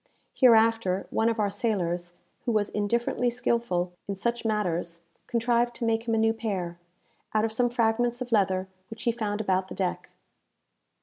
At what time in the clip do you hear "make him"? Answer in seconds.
5.85-6.15